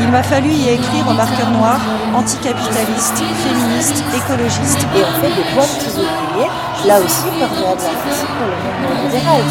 Il 0.00 0.10
m'a 0.10 0.22
fallu 0.22 0.50
y 0.50 0.68
écrire 0.68 1.08
au 1.08 1.14
marqueur 1.14 1.50
noir 1.50 1.80
anticapitaliste, 2.14 3.18
féministe, 3.18 4.04
écologiste. 4.14 4.86
Et 4.96 5.04
en 5.04 5.12
fait, 5.20 5.34
des 5.34 5.48
points 5.54 5.64
de 5.64 5.90
ouvriers, 5.90 6.50
là 6.86 7.00
aussi, 7.00 7.28
perméables 7.38 7.80
pour 7.80 8.46
le 8.46 8.56
monde 8.82 9.04
libéral. 9.04 9.42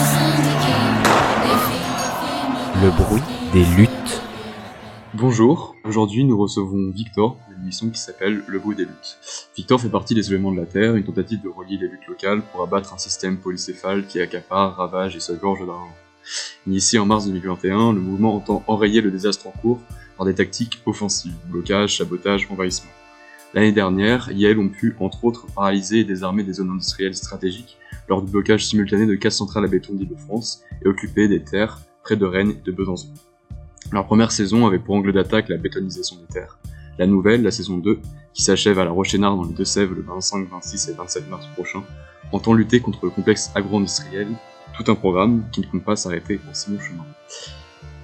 Le 2.84 2.90
bruit 2.92 3.24
des 3.54 3.66
luttes. 3.76 4.22
Bonjour, 5.14 5.76
aujourd'hui 5.86 6.26
nous 6.26 6.38
recevons 6.38 6.92
Victor 6.92 7.38
une 7.56 7.64
émission 7.64 7.90
qui 7.90 8.00
s'appelle 8.00 8.44
Le 8.48 8.60
bruit 8.60 8.76
des 8.76 8.84
luttes. 8.84 9.18
Victor 9.56 9.80
fait 9.80 9.90
partie 9.90 10.14
des 10.14 10.30
éléments 10.30 10.52
de 10.52 10.58
la 10.58 10.66
Terre, 10.66 10.96
une 10.96 11.06
tentative 11.06 11.42
de 11.42 11.50
relier 11.50 11.78
les 11.78 11.88
luttes 11.88 12.08
locales 12.08 12.42
pour 12.52 12.62
abattre 12.62 12.94
un 12.94 12.98
système 12.98 13.38
polycéphale 13.38 14.06
qui 14.08 14.20
accapare, 14.20 14.76
ravage 14.76 15.16
et 15.16 15.22
se 15.22 15.32
gorge 15.32 15.66
d'argent. 15.66 15.94
Initié 16.68 16.98
en 16.98 17.06
mars 17.06 17.26
2021, 17.28 17.94
le 17.94 18.00
mouvement 18.00 18.36
entend 18.36 18.64
enrayer 18.66 19.02
le 19.02 19.12
désastre 19.12 19.48
en 19.48 19.52
cours 19.52 19.80
par 20.18 20.26
des 20.26 20.34
tactiques 20.34 20.82
offensives, 20.86 21.36
blocage, 21.48 21.98
sabotage, 21.98 22.48
envahissement. 22.50 22.90
L'année 23.54 23.72
dernière, 23.72 24.32
Yale 24.32 24.60
ont 24.60 24.70
pu, 24.70 24.96
entre 25.00 25.24
autres, 25.26 25.46
paralyser 25.54 26.00
et 26.00 26.04
désarmer 26.04 26.44
des 26.44 26.54
zones 26.54 26.72
industrielles 26.72 27.16
stratégiques 27.16 27.78
lors 28.10 28.22
du 28.22 28.32
blocage 28.32 28.66
simultané 28.66 29.06
de 29.06 29.16
quatre 29.16 29.34
centrales 29.34 29.66
à 29.66 29.68
béton 29.68 29.94
d'Île-de-France 29.94 30.64
et 30.84 30.88
occuper 30.88 31.28
des 31.28 31.44
terres 31.44 31.82
près 32.04 32.16
de 32.16 32.26
Rennes 32.26 32.52
et 32.52 32.62
de 32.66 32.72
Besançon. 32.72 33.14
Leur 33.92 34.08
première 34.08 34.32
saison 34.32 34.66
avait 34.66 34.80
pour 34.80 34.96
angle 34.96 35.14
d'attaque 35.14 35.50
la 35.50 35.58
bétonisation 35.58 36.18
des 36.18 36.34
terres. 36.34 36.58
La 36.98 37.06
nouvelle, 37.06 37.44
la 37.44 37.52
saison 37.52 37.78
2, 37.78 38.00
qui 38.34 38.44
s'achève 38.44 38.80
à 38.80 38.86
la 38.86 38.92
Rochénard 38.92 39.36
dans 39.36 39.44
les 39.44 39.54
Deux-Sèvres 39.54 39.94
le 39.96 40.02
25, 40.02 40.50
26 40.50 40.90
et 40.90 40.94
27 40.94 41.30
mars 41.30 41.46
prochain, 41.54 41.84
entend 42.32 42.54
lutter 42.54 42.80
contre 42.80 43.06
le 43.06 43.12
complexe 43.12 43.52
agro-industriel, 43.54 44.28
tout 44.78 44.92
un 44.92 44.96
programme 44.96 45.44
qui 45.52 45.62
ne 45.62 45.66
compte 45.66 45.84
pas 45.84 45.96
s'arrêter 45.96 46.40
en 46.50 46.54
si 46.54 46.72
bon 46.72 46.80
chemin. 46.80 47.06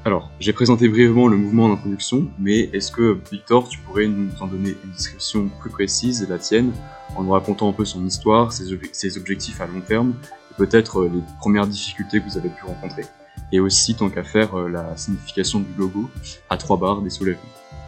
Alors, 0.03 0.31
j'ai 0.39 0.51
présenté 0.51 0.87
brièvement 0.87 1.27
le 1.27 1.37
mouvement 1.37 1.65
en 1.65 1.73
introduction, 1.73 2.27
mais 2.39 2.61
est-ce 2.73 2.91
que, 2.91 3.19
Victor, 3.31 3.69
tu 3.69 3.77
pourrais 3.79 4.07
nous 4.07 4.31
en 4.39 4.47
donner 4.47 4.75
une 4.83 4.91
description 4.91 5.47
plus 5.59 5.69
précise, 5.69 6.27
la 6.27 6.39
tienne, 6.39 6.71
en 7.15 7.23
nous 7.23 7.31
racontant 7.31 7.69
un 7.69 7.73
peu 7.73 7.85
son 7.85 8.03
histoire, 8.07 8.51
ses, 8.51 8.65
ses 8.93 9.17
objectifs 9.17 9.61
à 9.61 9.67
long 9.67 9.81
terme, 9.81 10.15
et 10.51 10.55
peut-être 10.55 11.01
euh, 11.01 11.11
les 11.13 11.21
premières 11.39 11.67
difficultés 11.67 12.19
que 12.19 12.27
vous 12.27 12.37
avez 12.37 12.49
pu 12.49 12.65
rencontrer? 12.65 13.03
Et 13.51 13.59
aussi, 13.59 13.93
tant 13.93 14.09
qu'à 14.09 14.23
faire, 14.23 14.55
euh, 14.55 14.69
la 14.69 14.97
signification 14.97 15.59
du 15.59 15.71
logo 15.77 16.09
à 16.49 16.57
trois 16.57 16.77
barres 16.77 17.03
des 17.03 17.11
soulèvements, 17.11 17.41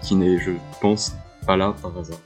qui 0.03 0.13
n'est, 0.13 0.37
je 0.37 0.51
pense, 0.81 1.13
pas 1.47 1.57
là 1.57 1.73
par 1.81 1.97
hasard. 1.97 2.19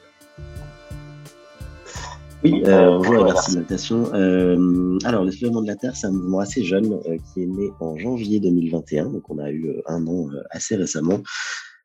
Oui, 2.48 2.64
euh, 2.66 2.98
bonjour 2.98 3.26
merci 3.26 3.52
de 3.52 3.56
l'invitation. 3.58 4.14
Euh, 4.14 4.98
alors, 5.04 5.26
le 5.26 5.32
soulèvement 5.32 5.62
de 5.62 5.68
la 5.68 5.76
Terre, 5.76 5.98
c'est 5.98 6.08
un 6.08 6.12
mouvement 6.12 6.40
assez 6.40 6.64
jeune 6.64 6.94
euh, 6.94 7.18
qui 7.18 7.44
est 7.44 7.46
né 7.46 7.72
en 7.82 7.98
janvier 7.98 8.40
2021, 8.40 9.10
donc 9.10 9.30
on 9.30 9.38
a 9.38 9.52
eu 9.52 9.68
euh, 9.68 9.82
un 9.86 10.08
an 10.08 10.30
assez 10.50 10.78
récemment, 10.78 11.22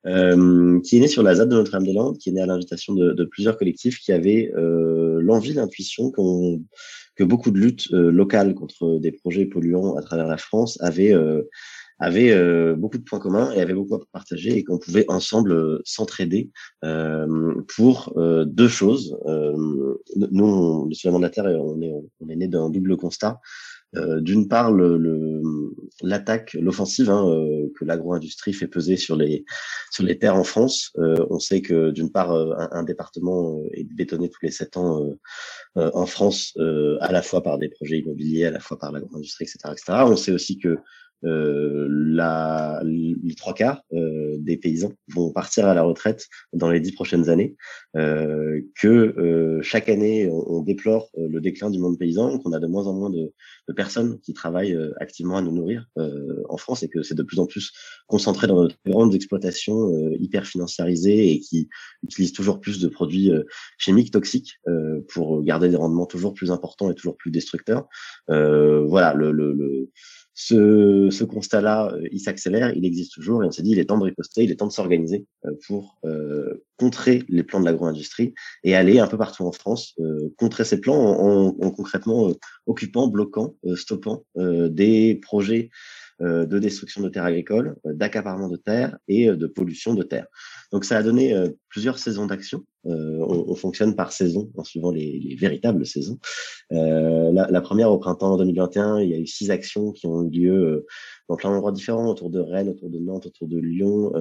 qui 0.04 0.96
est 0.96 1.00
né 1.00 1.08
sur 1.08 1.24
la 1.24 1.34
ZAD 1.34 1.48
de 1.48 1.56
Notre-Dame-des-Landes, 1.56 2.18
qui 2.18 2.28
est 2.28 2.32
né 2.32 2.42
à 2.42 2.46
l'invitation 2.46 2.94
de, 2.94 3.12
de, 3.12 3.24
plusieurs 3.24 3.56
collectifs 3.56 3.98
qui 3.98 4.12
avaient 4.12 4.52
l'envie, 4.56 5.52
l'intuition 5.52 6.10
qu'on 6.10 6.62
que 7.14 7.24
beaucoup 7.24 7.50
de 7.50 7.58
luttes 7.58 7.90
locales 7.90 8.54
contre 8.54 8.98
des 8.98 9.12
projets 9.12 9.46
polluants 9.46 9.96
à 9.96 10.02
travers 10.02 10.26
la 10.26 10.38
France 10.38 10.78
avaient 10.80 11.14
avaient 12.02 12.32
euh, 12.32 12.74
beaucoup 12.74 12.98
de 12.98 13.04
points 13.04 13.20
communs 13.20 13.52
et 13.52 13.60
avaient 13.60 13.74
beaucoup 13.74 13.94
à 13.94 14.00
partager 14.12 14.58
et 14.58 14.64
qu'on 14.64 14.78
pouvait 14.78 15.04
ensemble 15.08 15.52
euh, 15.52 15.80
s'entraider 15.84 16.50
euh, 16.84 17.54
pour 17.76 18.12
deux 18.44 18.68
choses. 18.68 19.16
nous, 20.16 20.88
le 20.88 20.94
soulèvement 20.94 21.20
de 21.20 21.24
la 21.24 21.30
Terre, 21.30 21.44
on 21.44 21.80
est, 21.80 21.92
on 22.20 22.26
né 22.26 22.48
d'un 22.48 22.70
double 22.70 22.96
constat. 22.96 23.40
D'une 23.94 24.48
part, 24.48 24.72
l'attaque, 26.02 26.54
le, 26.54 26.62
l'offensive 26.62 27.10
hein, 27.10 27.24
que 27.78 27.84
l'agro-industrie 27.84 28.54
fait 28.54 28.66
peser 28.66 28.96
sur 28.96 29.16
les 29.16 29.44
sur 29.90 30.02
les 30.02 30.18
terres 30.18 30.36
en 30.36 30.44
France. 30.44 30.92
on 30.96 31.38
sait 31.38 31.60
que 31.60 31.90
d'une 31.90 32.10
part, 32.10 32.32
un, 32.32 32.68
un, 32.72 32.84
département 32.84 33.62
est 33.72 33.84
bétonné 33.84 34.30
tous 34.30 34.40
les 34.42 34.50
sept 34.50 34.78
ans 34.78 35.06
en 35.74 36.06
France, 36.06 36.56
à 37.00 37.12
la 37.12 37.20
fois 37.20 37.42
par 37.42 37.58
des 37.58 37.68
projets 37.68 37.98
immobiliers, 37.98 38.46
à 38.46 38.50
la 38.50 38.60
fois 38.60 38.78
par 38.78 38.92
l'agro-industrie, 38.92 39.44
etc., 39.44 39.58
etc. 39.72 40.04
On 40.06 40.16
sait 40.16 40.32
aussi 40.32 40.56
que 40.58 40.68
euh, 40.68 40.78
la, 41.22 42.80
les 42.84 43.34
trois 43.34 43.54
quarts 43.54 43.82
euh, 43.92 44.36
des 44.40 44.56
paysans 44.56 44.92
vont 45.14 45.32
partir 45.32 45.66
à 45.66 45.74
la 45.74 45.82
retraite 45.82 46.26
dans 46.52 46.70
les 46.70 46.80
dix 46.80 46.92
prochaines 46.92 47.28
années, 47.28 47.56
euh, 47.96 48.60
que 48.80 48.88
euh, 48.88 49.60
chaque 49.62 49.88
année 49.88 50.28
on, 50.30 50.62
déplore 50.62 51.08
euh, 51.18 51.28
le 51.28 51.40
déclin 51.40 51.70
du 51.70 51.78
monde 51.78 51.98
paysan, 51.98 52.38
qu'on 52.38 52.52
a 52.52 52.60
de 52.60 52.66
moins 52.66 52.86
en 52.86 52.94
moins 52.94 53.10
de, 53.10 53.32
de 53.68 53.72
personnes 53.72 54.18
qui 54.20 54.32
travaillent 54.32 54.78
activement 55.00 55.36
à 55.36 55.42
nous 55.42 55.52
nourrir 55.52 55.86
en 56.48 56.56
France 56.56 56.82
et 56.82 56.88
que 56.88 57.02
c'est 57.02 57.14
de 57.14 57.22
plus 57.22 57.38
en 57.38 57.46
plus 57.46 57.72
concentré 58.06 58.46
dans 58.46 58.64
de 58.64 58.72
grandes 58.86 59.14
exploitations 59.14 59.90
hyper 60.18 60.46
financiarisées 60.46 61.32
et 61.32 61.40
qui 61.40 61.68
utilisent 62.02 62.32
toujours 62.32 62.60
plus 62.60 62.80
de 62.80 62.88
produits 62.88 63.30
chimiques 63.78 64.12
toxiques 64.12 64.58
pour 65.08 65.42
garder 65.42 65.68
des 65.68 65.76
rendements 65.76 66.06
toujours 66.06 66.34
plus 66.34 66.50
importants 66.50 66.90
et 66.90 66.94
toujours 66.94 67.16
plus 67.16 67.30
destructeurs. 67.30 67.86
voilà, 68.28 69.14
le, 69.14 69.32
le, 69.32 69.52
le 69.52 69.90
ce, 70.34 71.24
constat-là, 71.24 71.92
euh, 71.92 72.08
il 72.10 72.20
s'accélère, 72.20 72.74
il 72.74 72.84
existe 72.86 73.12
toujours, 73.12 73.42
et 73.44 73.46
on 73.46 73.50
s'est 73.50 73.62
dit, 73.62 73.72
il 73.72 73.78
est 73.78 73.84
temps 73.84 73.98
de 73.98 74.04
riposter, 74.04 74.44
il 74.44 74.50
est 74.50 74.56
temps 74.56 74.66
de 74.66 74.72
s'organiser 74.72 75.26
euh, 75.44 75.50
pour 75.66 75.98
euh, 76.04 76.64
contrer 76.76 77.22
les 77.28 77.42
plans 77.42 77.60
de 77.60 77.66
l'agro-industrie 77.66 78.34
et 78.64 78.74
aller 78.74 78.98
un 78.98 79.06
peu 79.06 79.18
partout 79.18 79.44
en 79.44 79.52
France 79.52 79.94
contrer 80.36 80.64
ces 80.64 80.80
plans 80.80 80.96
en, 80.96 81.48
en 81.48 81.70
concrètement 81.70 82.32
occupant, 82.66 83.06
bloquant, 83.06 83.54
stoppant 83.76 84.24
des 84.34 85.20
projets 85.22 85.70
de 86.18 86.58
destruction 86.58 87.02
de 87.02 87.08
terres 87.08 87.24
agricoles, 87.24 87.76
d'accaparement 87.84 88.48
de 88.48 88.56
terres 88.56 88.96
et 89.06 89.28
de 89.28 89.46
pollution 89.46 89.94
de 89.94 90.02
terres. 90.02 90.26
Donc 90.72 90.84
ça 90.84 90.96
a 90.96 91.02
donné 91.02 91.34
plusieurs 91.68 91.98
saisons 91.98 92.26
d'action. 92.26 92.64
On, 92.84 93.44
on, 93.48 93.54
fonctionne 93.54 93.94
par 93.94 94.10
saison 94.10 94.50
en 94.56 94.64
suivant 94.64 94.90
les, 94.90 95.20
les 95.20 95.36
véritables 95.36 95.86
saisons. 95.86 96.18
La, 96.70 97.46
la, 97.50 97.60
première 97.60 97.92
au 97.92 97.98
printemps 97.98 98.36
2021, 98.38 99.00
il 99.00 99.10
y 99.10 99.14
a 99.14 99.18
eu 99.18 99.26
six 99.26 99.50
actions 99.50 99.92
qui 99.92 100.06
ont 100.06 100.24
eu 100.24 100.30
lieu 100.30 100.86
dans 101.28 101.36
plein 101.36 101.50
d'endroits 101.50 101.72
différents, 101.72 102.08
autour 102.08 102.30
de 102.30 102.40
Rennes, 102.40 102.70
autour 102.70 102.90
de 102.90 102.98
Nantes, 102.98 103.26
autour 103.26 103.48
de 103.48 103.58
Lyon, 103.58 104.12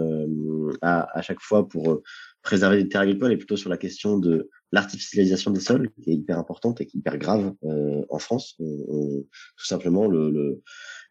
à, 0.81 1.17
à 1.17 1.21
chaque 1.21 1.41
fois 1.41 1.67
pour 1.67 2.01
préserver 2.43 2.77
les 2.77 2.89
terres 2.89 3.01
agricoles 3.01 3.31
et 3.31 3.37
plutôt 3.37 3.57
sur 3.57 3.69
la 3.69 3.77
question 3.77 4.17
de 4.17 4.49
l'artificialisation 4.71 5.51
des 5.51 5.59
sols, 5.59 5.91
qui 6.01 6.11
est 6.11 6.15
hyper 6.15 6.37
importante 6.39 6.81
et 6.81 6.87
hyper 6.93 7.17
grave 7.17 7.53
euh, 7.63 8.05
en 8.09 8.19
France. 8.19 8.55
On, 8.59 9.23
tout 9.57 9.65
simplement, 9.65 10.07
le, 10.07 10.31
le, 10.31 10.61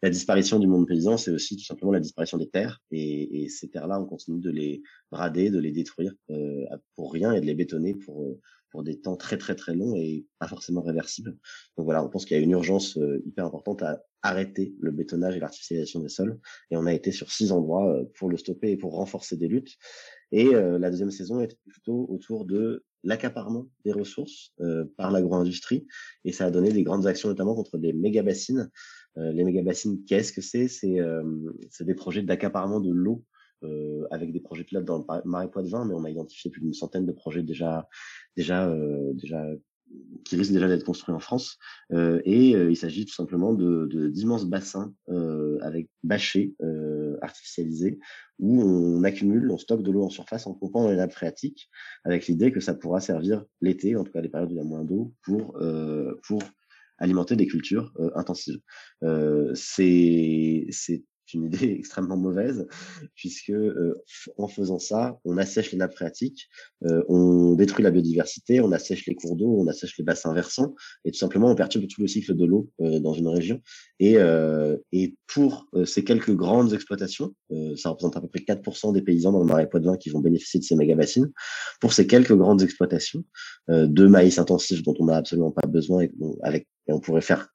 la 0.02 0.10
disparition 0.10 0.58
du 0.58 0.66
monde 0.66 0.86
paysan, 0.86 1.16
c'est 1.16 1.30
aussi 1.30 1.56
tout 1.56 1.64
simplement 1.64 1.92
la 1.92 2.00
disparition 2.00 2.38
des 2.38 2.48
terres. 2.48 2.80
Et, 2.90 3.42
et 3.42 3.48
ces 3.48 3.68
terres-là, 3.68 4.00
on 4.00 4.06
continue 4.06 4.40
de 4.40 4.50
les 4.50 4.82
brader, 5.10 5.50
de 5.50 5.58
les 5.58 5.72
détruire 5.72 6.14
euh, 6.30 6.64
pour 6.94 7.12
rien 7.12 7.32
et 7.32 7.40
de 7.40 7.46
les 7.46 7.54
bétonner 7.54 7.94
pour 7.94 8.36
pour 8.70 8.82
des 8.82 9.00
temps 9.00 9.16
très 9.16 9.38
très 9.38 9.54
très 9.54 9.74
longs 9.74 9.94
et 9.96 10.26
pas 10.38 10.48
forcément 10.48 10.82
réversibles. 10.82 11.36
Donc 11.76 11.84
voilà, 11.84 12.04
on 12.04 12.08
pense 12.08 12.24
qu'il 12.24 12.36
y 12.36 12.40
a 12.40 12.42
une 12.42 12.52
urgence 12.52 12.96
euh, 12.98 13.22
hyper 13.26 13.44
importante 13.44 13.82
à 13.82 14.02
arrêter 14.22 14.74
le 14.80 14.90
bétonnage 14.90 15.36
et 15.36 15.40
l'artificialisation 15.40 16.00
des 16.00 16.08
sols. 16.08 16.38
Et 16.70 16.76
on 16.76 16.86
a 16.86 16.92
été 16.92 17.12
sur 17.12 17.30
six 17.30 17.52
endroits 17.52 17.90
euh, 17.92 18.04
pour 18.18 18.28
le 18.28 18.36
stopper 18.36 18.70
et 18.70 18.76
pour 18.76 18.94
renforcer 18.94 19.36
des 19.36 19.48
luttes. 19.48 19.76
Et 20.32 20.54
euh, 20.54 20.78
la 20.78 20.90
deuxième 20.90 21.10
saison 21.10 21.40
était 21.40 21.58
plutôt 21.66 22.06
autour 22.08 22.44
de 22.44 22.84
l'accaparement 23.02 23.66
des 23.86 23.92
ressources 23.92 24.52
par 24.98 25.10
l'agro-industrie. 25.10 25.86
Et 26.26 26.32
ça 26.32 26.44
a 26.44 26.50
donné 26.50 26.70
des 26.70 26.82
grandes 26.82 27.06
actions, 27.06 27.30
notamment 27.30 27.54
contre 27.54 27.78
des 27.78 27.94
méga-bassines 27.94 28.70
euh, 29.18 29.32
les 29.32 29.44
méga-bassines, 29.44 30.04
qu'est-ce 30.04 30.32
que 30.32 30.40
c'est 30.40 30.68
euh, 31.00 31.22
C'est 31.70 31.84
des 31.84 31.94
projets 31.94 32.22
d'accaparement 32.22 32.80
de 32.80 32.92
l'eau 32.92 33.24
euh, 33.62 34.06
avec 34.10 34.32
des 34.32 34.40
projets 34.40 34.64
pilotes 34.64 34.84
dans 34.84 34.98
le 34.98 35.04
Marais 35.24 35.50
Poitevin, 35.50 35.84
mais 35.84 35.94
on 35.94 36.04
a 36.04 36.10
identifié 36.10 36.50
plus 36.50 36.60
d'une 36.60 36.74
centaine 36.74 37.06
de 37.06 37.12
projets 37.12 37.42
déjà, 37.42 37.88
déjà, 38.36 38.74
déjà 39.14 39.46
qui 40.24 40.36
risquent 40.36 40.52
déjà 40.52 40.68
d'être 40.68 40.84
construits 40.84 41.14
en 41.14 41.18
France. 41.18 41.58
Euh, 41.92 42.20
et 42.24 42.50
il 42.50 42.76
s'agit 42.76 43.06
tout 43.06 43.14
simplement 43.14 43.52
de 43.52 44.08
d'immenses 44.08 44.46
bassins 44.46 44.94
euh, 45.08 45.58
avec 45.62 45.88
bâchés 46.04 46.54
euh, 46.62 47.16
artificialisés 47.22 47.98
où 48.38 48.62
on 48.62 49.02
accumule, 49.02 49.50
on 49.50 49.58
stocke 49.58 49.82
de 49.82 49.90
l'eau 49.90 50.04
en 50.04 50.10
surface 50.10 50.46
en 50.46 50.54
pompant 50.54 50.84
dans 50.84 50.90
les 50.90 50.96
nappes 50.96 51.12
phréatiques, 51.12 51.68
avec 52.04 52.26
l'idée 52.26 52.52
que 52.52 52.60
ça 52.60 52.74
pourra 52.74 53.00
servir 53.00 53.44
l'été, 53.60 53.96
en 53.96 54.04
tout 54.04 54.12
cas 54.12 54.20
les 54.20 54.28
périodes 54.28 54.50
où 54.50 54.54
il 54.54 54.58
y 54.58 54.60
a 54.60 54.64
moins 54.64 54.84
d'eau, 54.84 55.12
pour 55.22 55.58
pour 56.22 56.42
alimenter 57.00 57.34
des 57.34 57.46
cultures 57.46 57.92
euh, 57.98 58.10
intensives. 58.14 58.60
Euh, 59.02 59.50
c'est 59.54 60.68
une 61.34 61.44
idée 61.44 61.72
extrêmement 61.78 62.16
mauvaise, 62.16 62.66
puisque 63.14 63.50
euh, 63.50 64.02
en 64.36 64.48
faisant 64.48 64.78
ça, 64.78 65.18
on 65.24 65.36
assèche 65.36 65.72
les 65.72 65.78
nappes 65.78 65.94
phréatiques, 65.94 66.48
euh, 66.84 67.02
on 67.08 67.54
détruit 67.54 67.82
la 67.82 67.90
biodiversité, 67.90 68.60
on 68.60 68.72
assèche 68.72 69.06
les 69.06 69.14
cours 69.14 69.36
d'eau, 69.36 69.56
on 69.58 69.66
assèche 69.66 69.96
les 69.98 70.04
bassins 70.04 70.32
versants, 70.34 70.74
et 71.04 71.10
tout 71.10 71.18
simplement 71.18 71.50
on 71.50 71.54
perturbe 71.54 71.86
tout 71.88 72.00
le 72.00 72.08
cycle 72.08 72.34
de 72.34 72.44
l'eau 72.44 72.70
euh, 72.80 73.00
dans 73.00 73.14
une 73.14 73.28
région. 73.28 73.60
Et, 73.98 74.16
et 74.92 75.16
pour 75.26 75.66
ces 75.84 76.04
quelques 76.04 76.34
grandes 76.34 76.72
exploitations, 76.72 77.34
ça 77.76 77.90
représente 77.90 78.16
à 78.16 78.22
peu 78.22 78.28
près 78.28 78.40
4% 78.40 78.94
des 78.94 79.02
paysans 79.02 79.30
dans 79.30 79.40
le 79.40 79.44
Marais 79.44 79.68
Poitevin 79.68 79.98
qui 79.98 80.08
vont 80.08 80.20
bénéficier 80.20 80.58
de 80.58 80.64
ces 80.64 80.74
méga-bassines, 80.74 81.30
pour 81.82 81.92
ces 81.92 82.06
quelques 82.06 82.34
grandes 82.34 82.62
exploitations 82.62 83.24
de 83.68 84.06
maïs 84.06 84.38
intensif 84.38 84.82
dont 84.82 84.94
on 85.00 85.04
n'a 85.04 85.16
absolument 85.16 85.50
pas 85.50 85.66
besoin 85.66 86.00
et 86.00 86.10
avec 86.42 86.66
et 86.90 86.92
on 86.92 87.00
pourrait 87.00 87.20
faire 87.20 87.48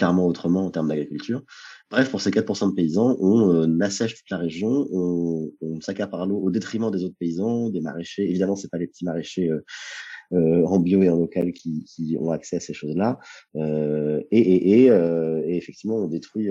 clairement 0.00 0.26
autrement 0.26 0.64
en 0.64 0.70
termes 0.70 0.88
d'agriculture. 0.88 1.42
Bref, 1.90 2.10
pour 2.10 2.22
ces 2.22 2.30
4% 2.30 2.70
de 2.70 2.74
paysans, 2.74 3.18
on 3.20 3.52
euh, 3.52 3.80
assèche 3.82 4.14
toute 4.14 4.30
la 4.30 4.38
région, 4.38 4.88
on, 4.90 5.52
on 5.60 5.80
s'accapare 5.82 6.26
l'eau 6.26 6.38
au 6.38 6.50
détriment 6.50 6.90
des 6.90 7.04
autres 7.04 7.16
paysans, 7.18 7.68
des 7.68 7.82
maraîchers. 7.82 8.22
Évidemment, 8.22 8.56
c'est 8.56 8.70
pas 8.70 8.78
les 8.78 8.86
petits 8.86 9.04
maraîchers 9.04 9.50
euh, 9.50 9.62
euh, 10.32 10.64
en 10.64 10.78
bio 10.78 11.02
et 11.02 11.10
en 11.10 11.18
local 11.18 11.52
qui, 11.52 12.16
ont 12.18 12.30
accès 12.30 12.56
à 12.56 12.60
ces 12.60 12.72
choses-là. 12.72 13.18
Euh, 13.56 14.22
et, 14.30 14.86
effectivement, 15.54 15.96
on 15.96 16.08
détruit, 16.08 16.48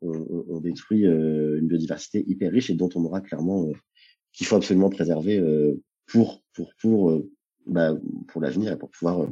on, 0.00 0.58
détruit 0.58 1.04
une 1.04 1.68
biodiversité 1.68 2.24
hyper 2.26 2.50
riche 2.50 2.68
et 2.68 2.74
dont 2.74 2.90
on 2.96 3.04
aura 3.04 3.20
clairement 3.20 3.70
qu'il 4.32 4.48
faut 4.48 4.56
absolument 4.56 4.90
préserver 4.90 5.40
pour 6.06 6.42
pour 6.54 6.72
pour 6.80 7.22
bah, 7.66 7.94
pour 8.26 8.40
l'avenir 8.40 8.72
et 8.72 8.78
pour 8.78 8.90
pouvoir 8.90 9.28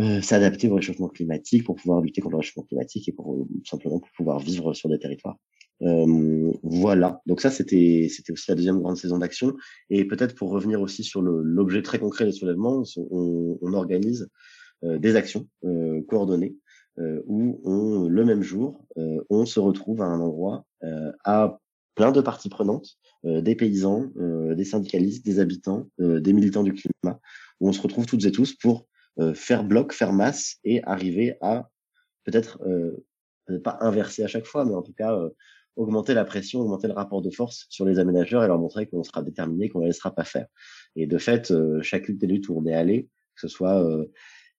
euh, 0.00 0.20
s'adapter 0.20 0.68
au 0.68 0.74
réchauffement 0.74 1.08
climatique, 1.08 1.62
pour 1.62 1.76
pouvoir 1.76 2.00
lutter 2.00 2.20
contre 2.20 2.32
le 2.32 2.38
réchauffement 2.38 2.64
climatique 2.64 3.08
et 3.08 3.12
pour 3.12 3.34
euh, 3.34 3.46
simplement 3.64 4.00
pouvoir 4.16 4.40
vivre 4.40 4.74
sur 4.74 4.88
des 4.88 4.98
territoires. 4.98 5.36
Euh, 5.82 6.52
voilà. 6.64 7.20
Donc 7.26 7.40
ça, 7.40 7.48
c'était 7.52 8.08
c'était 8.10 8.32
aussi 8.32 8.46
la 8.48 8.56
deuxième 8.56 8.80
grande 8.80 8.96
saison 8.96 9.18
d'action. 9.18 9.54
Et 9.90 10.04
peut-être 10.04 10.34
pour 10.34 10.50
revenir 10.50 10.80
aussi 10.80 11.04
sur 11.04 11.22
l'objet 11.22 11.80
très 11.82 12.00
concret 12.00 12.24
des 12.24 12.32
soulèvements, 12.32 12.82
on, 12.96 13.56
on 13.62 13.72
organise 13.72 14.28
euh, 14.82 14.98
des 14.98 15.14
actions 15.14 15.46
coordonnées 16.08 16.56
où 17.26 17.60
on, 17.64 18.08
le 18.08 18.24
même 18.24 18.42
jour, 18.42 18.86
on 19.28 19.46
se 19.46 19.58
retrouve 19.58 20.00
à 20.00 20.04
un 20.04 20.20
endroit 20.20 20.64
à 21.24 21.58
plein 21.96 22.12
de 22.12 22.20
parties 22.20 22.48
prenantes, 22.48 22.98
des 23.24 23.56
paysans, 23.56 24.12
des 24.14 24.64
syndicalistes, 24.64 25.26
des 25.26 25.40
habitants, 25.40 25.88
des 25.98 26.32
militants 26.32 26.62
du 26.62 26.72
climat, 26.72 27.18
où 27.58 27.68
on 27.68 27.72
se 27.72 27.80
retrouve 27.80 28.06
toutes 28.06 28.24
et 28.26 28.30
tous 28.30 28.54
pour 28.54 28.86
euh, 28.86 28.93
faire 29.34 29.64
bloc, 29.64 29.92
faire 29.92 30.12
masse 30.12 30.56
et 30.64 30.82
arriver 30.84 31.36
à 31.40 31.68
peut-être 32.24 32.60
euh, 32.66 33.04
peut 33.46 33.60
pas 33.60 33.78
inverser 33.80 34.24
à 34.24 34.26
chaque 34.26 34.46
fois, 34.46 34.64
mais 34.64 34.74
en 34.74 34.82
tout 34.82 34.92
cas 34.92 35.14
euh, 35.14 35.30
augmenter 35.76 36.14
la 36.14 36.24
pression, 36.24 36.60
augmenter 36.60 36.88
le 36.88 36.94
rapport 36.94 37.22
de 37.22 37.30
force 37.30 37.66
sur 37.68 37.84
les 37.84 37.98
aménageurs 37.98 38.42
et 38.44 38.46
leur 38.46 38.58
montrer 38.58 38.86
qu'on 38.86 39.02
sera 39.02 39.22
déterminé, 39.22 39.68
qu'on 39.68 39.80
ne 39.80 39.86
laissera 39.86 40.14
pas 40.14 40.24
faire. 40.24 40.46
Et 40.96 41.06
de 41.06 41.18
fait, 41.18 41.52
chacune 41.82 42.16
des 42.16 42.26
luttes 42.26 42.48
où 42.48 42.58
on 42.58 42.66
est 42.66 42.74
allé, 42.74 43.08
que 43.34 43.40
ce 43.40 43.48
soit 43.48 43.84
euh, 43.84 44.06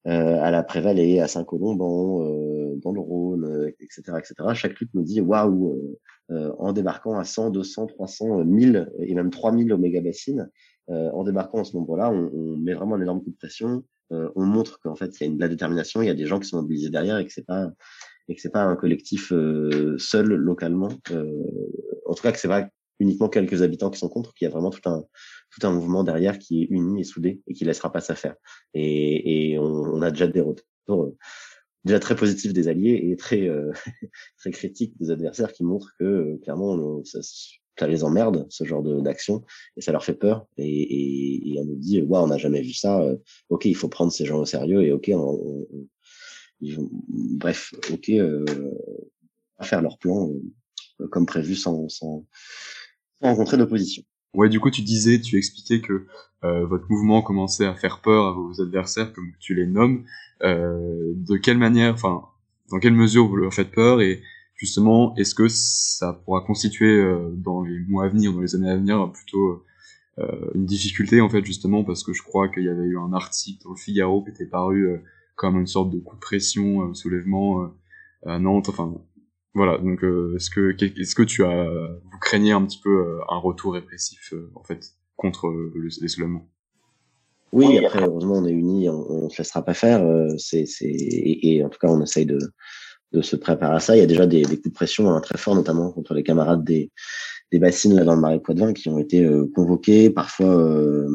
à 0.06 0.52
la 0.52 0.62
Prévalée, 0.62 1.22
à 1.22 1.28
Saint-Colomban, 1.28 2.22
euh, 2.22 2.76
dans 2.84 2.92
le 2.92 3.00
Rhône, 3.00 3.74
etc., 3.80 4.18
etc. 4.20 4.36
Chaque 4.54 4.78
lutte 4.80 4.94
nous 4.94 5.04
dit 5.04 5.22
waouh, 5.22 6.00
en 6.30 6.74
débarquant 6.74 7.18
à 7.18 7.24
100, 7.24 7.52
200, 7.52 7.88
300, 7.88 8.44
1000 8.44 8.92
et 9.00 9.16
même 9.16 9.30
3000 9.30 9.72
au 9.72 9.78
méga 9.78 10.02
bassines, 10.02 10.50
en 10.90 11.24
débarquant 11.24 11.60
en 11.60 11.64
ce 11.64 11.78
nombre-là, 11.78 12.12
on, 12.12 12.30
on, 12.34 12.58
met 12.58 12.74
vraiment 12.74 12.96
un 12.96 13.02
énorme 13.02 13.24
coup 13.24 13.32
de 13.32 13.38
pression. 13.38 13.86
Euh, 14.12 14.30
on 14.36 14.46
montre 14.46 14.80
qu'en 14.80 14.96
fait 14.96 15.20
il 15.20 15.22
y 15.22 15.24
a 15.24 15.28
une, 15.28 15.38
de 15.38 15.42
la 15.42 15.48
détermination, 15.48 16.02
il 16.02 16.08
y 16.08 16.12
a 16.12 16.16
des 16.16 16.26
gens 16.26 16.40
qui 16.40 16.48
sont 16.48 16.62
mobilisés 16.62 16.90
derrière 16.90 17.18
et 17.18 17.26
que 17.26 17.34
c'est 17.34 17.46
pas 17.46 17.72
et 18.28 18.36
que 18.36 18.42
c'est 18.42 18.52
pas 18.52 18.64
un 18.64 18.76
collectif 18.76 19.32
euh, 19.32 19.98
seul 19.98 20.28
localement. 20.28 20.90
Euh, 21.12 21.32
en 22.06 22.14
tout 22.14 22.24
cas 22.24 22.32
que 22.32 22.40
c'est 22.40 22.48
pas 22.48 22.68
uniquement 23.00 23.30
quelques 23.30 23.62
habitants 23.62 23.90
qui 23.90 24.00
sont 24.00 24.10
contre, 24.10 24.34
qu'il 24.34 24.46
y 24.46 24.48
a 24.48 24.52
vraiment 24.52 24.70
tout 24.70 24.88
un 24.90 25.04
tout 25.52 25.68
un 25.68 25.72
mouvement 25.72 26.04
derrière 26.04 26.40
qui 26.40 26.64
est 26.64 26.68
uni 26.70 27.02
et 27.02 27.04
soudé 27.04 27.42
et 27.48 27.54
qui 27.54 27.66
laissera 27.66 27.92
pas 27.92 28.02
ça 28.02 28.16
faire. 28.16 28.36
Et, 28.74 29.58
on, 29.60 29.64
on, 29.64 30.02
a 30.02 30.12
déjà 30.12 30.28
des 30.28 30.42
retours 30.42 31.16
déjà 31.84 32.00
très 32.00 32.16
positifs 32.16 32.54
des 32.54 32.68
alliés 32.68 33.00
et 33.12 33.16
très 33.16 33.50
très 34.38 34.52
critiques 34.52 34.98
des 35.00 35.12
adversaires 35.12 35.52
qui 35.52 35.64
montrent 35.64 35.94
que 36.00 36.38
clairement 36.44 37.04
ça, 37.04 37.20
ça 37.78 37.88
les 37.88 38.04
emmerde 38.04 38.46
ce 38.50 38.64
genre 38.64 38.84
d'action 39.02 39.44
et 39.78 39.82
ça 39.82 39.92
leur 39.92 40.04
fait 40.04 40.14
peur 40.14 40.46
et, 40.58 40.66
et, 40.66 41.54
et 41.54 41.60
on 41.60 41.66
nous 41.66 41.76
dit 41.76 42.02
waouh 42.02 42.24
on 42.24 42.28
n'a 42.28 42.38
jamais 42.38 42.62
vu 42.62 42.74
ça 42.74 43.02
euh, 43.02 43.18
ok 43.50 43.66
il 43.66 43.76
faut 43.76 43.90
prendre 43.90 44.12
ces 44.12 44.26
gens 44.26 44.40
au 44.40 44.46
sérieux 44.46 44.84
et 44.84 44.92
ok 44.92 45.12
on, 45.14 45.68
on, 45.72 46.90
bref 47.38 47.74
ok 47.92 48.10
euh, 48.10 48.46
faire 49.62 49.82
leur 49.82 49.98
plan 49.98 50.30
euh, 51.02 51.08
comme 51.08 51.26
prévu 51.26 51.56
sans, 51.56 51.90
sans, 51.90 52.26
sans 53.20 53.28
rencontrer 53.28 53.58
d'opposition. 53.58 54.04
Ouais 54.34 54.50
du 54.50 54.60
coup 54.60 54.70
tu 54.70 54.82
disais 54.82 55.20
tu 55.20 55.38
expliquais 55.38 55.82
que 55.82 56.06
euh, 56.44 56.66
votre 56.66 56.86
mouvement 56.90 57.22
commençait 57.22 57.66
à 57.66 57.74
faire 57.74 58.02
peur 58.02 58.26
à 58.26 58.32
vos 58.34 58.62
adversaires 58.62 59.14
comme 59.14 59.32
tu 59.40 59.56
les 59.56 59.66
nommes. 59.66 60.06
Euh, 60.44 61.14
de 61.16 61.38
quelle 61.38 61.58
manière 61.58 61.94
enfin 61.94 62.22
dans 62.70 62.80
quelle 62.80 62.94
mesure 62.94 63.28
vous 63.28 63.38
leur 63.38 63.54
faites 63.54 63.72
peur 63.72 64.02
et 64.02 64.22
justement, 64.56 65.16
est-ce 65.16 65.36
que 65.36 65.48
ça 65.48 66.14
pourra 66.14 66.42
constituer 66.42 67.00
euh, 67.00 67.32
dans 67.34 67.62
les 67.62 67.80
mois 67.88 68.06
à 68.06 68.08
venir, 68.10 68.34
dans 68.34 68.42
les 68.42 68.56
années 68.56 68.70
à 68.70 68.78
venir, 68.78 69.12
plutôt 69.12 69.64
euh, 70.20 70.52
une 70.54 70.66
difficulté 70.66 71.20
en 71.20 71.30
fait 71.30 71.44
justement 71.44 71.84
parce 71.84 72.02
que 72.02 72.14
je 72.14 72.24
crois 72.24 72.48
qu'il 72.48 72.64
y 72.64 72.70
avait 72.70 72.86
eu 72.86 72.98
un 72.98 73.12
article 73.12 73.64
dans 73.66 73.72
le 73.72 73.76
Figaro 73.76 74.24
qui 74.24 74.30
était 74.30 74.46
paru 74.46 74.88
euh, 74.88 74.98
comme 75.36 75.60
une 75.60 75.68
sorte 75.68 75.92
de 75.92 76.00
coup 76.00 76.16
de 76.16 76.22
pression, 76.22 76.94
soulèvement 76.94 77.70
à 78.26 78.40
Nantes, 78.40 78.70
enfin 78.70 78.96
voilà, 79.54 79.78
donc 79.78 80.02
est-ce 80.36 80.50
que 80.50 80.74
est-ce 80.82 81.14
que 81.14 81.24
tu 81.24 81.44
as 81.44 81.66
vous 81.66 82.20
craignez 82.22 82.54
un 82.54 82.66
petit 82.66 82.80
peu 82.82 83.20
un 83.28 83.38
retour 83.38 83.74
répressif 83.74 84.34
en 84.56 84.64
fait 84.64 84.94
contre 85.18 85.54
les 86.02 86.08
soulèvements 86.08 86.50
Oui, 87.52 87.78
après 87.80 88.02
heureusement 88.06 88.36
on 88.36 88.46
est 88.46 88.54
unis, 88.54 88.88
on, 88.88 89.26
on 89.26 89.30
se 89.30 89.40
laissera 89.40 89.62
pas 89.62 89.74
faire. 89.74 90.08
et, 90.54 91.58
et, 91.58 91.66
en 91.66 91.70
tout 91.70 91.80
cas 91.80 91.90
on 91.90 92.02
essaye 92.02 92.26
de 92.26 92.40
de 93.16 93.22
se 93.22 93.36
préparer 93.36 93.76
à 93.76 93.80
ça. 93.80 93.96
Il 93.96 94.00
y 94.00 94.04
a 94.04 94.08
déjà 94.08 94.26
des, 94.26 94.44
coups 94.44 94.64
de 94.64 94.74
pression 94.74 95.10
hein, 95.10 95.22
très 95.22 95.38
forts, 95.38 95.56
notamment 95.56 95.92
contre 95.92 96.14
les 96.14 96.24
camarades 96.24 96.64
des, 96.64 96.92
des 97.52 97.60
bassines 97.60 97.96
là 97.96 98.04
dans 98.04 98.16
le 98.16 98.22
marais 98.22 98.40
Poitevin 98.40 98.74
qui 98.74 98.90
ont 98.90 98.98
été 98.98 99.24
euh, 99.24 99.50
convoqués, 99.54 100.10
parfois 100.10 100.48
euh, 100.48 101.08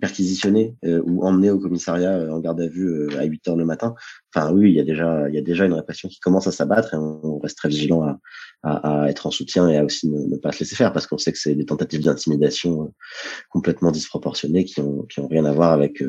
perquisitionnés 0.00 0.76
euh, 0.84 1.02
ou 1.04 1.24
emmenés 1.24 1.50
au 1.50 1.58
commissariat 1.58 2.12
euh, 2.12 2.30
en 2.30 2.38
garde 2.38 2.60
à 2.60 2.68
vue 2.68 3.08
à 3.18 3.24
8 3.24 3.48
heures 3.48 3.56
le 3.56 3.64
matin. 3.64 3.94
Enfin 4.34 4.52
oui, 4.52 4.70
il 4.70 4.76
y 4.76 4.80
a 4.80 4.84
déjà 4.84 5.28
il 5.28 5.34
y 5.34 5.38
a 5.38 5.42
déjà 5.42 5.64
une 5.64 5.72
répression 5.72 6.08
qui 6.08 6.20
commence 6.20 6.46
à 6.46 6.52
s'abattre 6.52 6.94
et 6.94 6.96
on, 6.96 7.38
reste 7.38 7.58
très 7.58 7.68
vigilant 7.68 8.02
à, 8.02 8.18
à, 8.62 9.02
à, 9.02 9.08
être 9.08 9.26
en 9.26 9.32
soutien 9.32 9.68
et 9.68 9.76
à 9.76 9.84
aussi 9.84 10.08
ne, 10.08 10.36
pas 10.36 10.52
se 10.52 10.60
laisser 10.60 10.76
faire 10.76 10.92
parce 10.92 11.08
qu'on 11.08 11.18
sait 11.18 11.32
que 11.32 11.38
c'est 11.38 11.56
des 11.56 11.64
tentatives 11.64 12.02
d'intimidation 12.02 12.94
complètement 13.50 13.90
disproportionnées 13.90 14.64
qui 14.64 14.80
ont 14.80 15.02
qui 15.02 15.18
ont 15.18 15.26
rien 15.26 15.44
à 15.44 15.52
voir 15.52 15.72
avec 15.72 16.02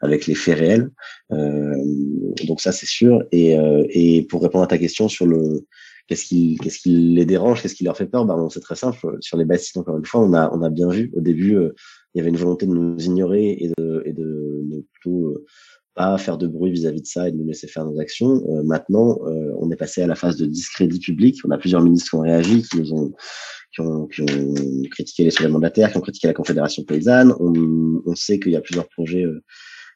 avec 0.00 0.26
les 0.26 0.36
faits 0.36 0.58
réels. 0.58 0.90
donc 1.30 2.60
ça 2.60 2.70
c'est 2.70 2.86
sûr 2.86 3.24
et 3.32 3.56
et 3.90 4.22
pour 4.22 4.42
répondre 4.42 4.64
à 4.64 4.68
ta 4.68 4.78
question 4.78 5.08
sur 5.08 5.26
le 5.26 5.66
Qu'est-ce 6.08 6.24
qui, 6.24 6.56
qu'est-ce 6.62 6.78
qui 6.78 6.90
les 6.90 7.26
dérange? 7.26 7.60
Qu'est-ce 7.60 7.74
qui 7.74 7.84
leur 7.84 7.94
fait 7.94 8.06
peur? 8.06 8.24
Ben, 8.24 8.48
c'est 8.48 8.60
très 8.60 8.76
simple. 8.76 9.18
Sur 9.20 9.36
les 9.36 9.44
bassines, 9.44 9.82
encore 9.82 9.98
une 9.98 10.06
fois, 10.06 10.22
on 10.22 10.32
a, 10.32 10.50
on 10.54 10.62
a 10.62 10.70
bien 10.70 10.88
vu 10.88 11.12
au 11.14 11.20
début, 11.20 11.54
euh, 11.56 11.74
il 12.14 12.18
y 12.18 12.20
avait 12.22 12.30
une 12.30 12.38
volonté 12.38 12.66
de 12.66 12.72
nous 12.72 12.98
ignorer 12.98 13.58
et 13.60 13.70
de, 13.76 14.02
et 14.06 14.14
de 14.14 14.62
ne 14.64 14.80
plutôt 14.80 15.26
euh, 15.26 15.44
pas 15.94 16.16
faire 16.16 16.38
de 16.38 16.46
bruit 16.46 16.72
vis-à-vis 16.72 17.02
de 17.02 17.06
ça 17.06 17.28
et 17.28 17.32
de 17.32 17.36
nous 17.36 17.44
laisser 17.44 17.66
faire 17.66 17.84
nos 17.84 18.00
actions. 18.00 18.42
Euh, 18.48 18.62
maintenant, 18.62 19.18
on 19.60 19.70
est 19.70 19.76
passé 19.76 20.00
à 20.00 20.06
la 20.06 20.14
phase 20.14 20.38
de 20.38 20.46
discrédit 20.46 20.98
public. 20.98 21.36
On 21.44 21.50
a 21.50 21.58
plusieurs 21.58 21.82
ministres 21.82 22.08
qui 22.08 22.16
ont 22.16 22.20
réagi, 22.22 22.62
qui 22.62 22.78
nous 22.78 22.94
ont 22.94 23.12
qui 23.74 23.82
ont, 23.82 24.06
qui 24.06 24.22
ont 24.22 24.54
critiqué 24.90 25.24
les 25.24 25.30
soulèvements 25.30 25.58
de 25.58 25.64
la 25.64 25.70
terre, 25.70 25.90
qui 25.92 25.98
ont 25.98 26.00
critiqué 26.00 26.26
la 26.26 26.32
Confédération 26.32 26.84
paysanne. 26.84 27.34
On, 27.38 28.00
on 28.06 28.14
sait 28.14 28.40
qu'il 28.40 28.52
y 28.52 28.56
a 28.56 28.62
plusieurs 28.62 28.88
projets 28.88 29.26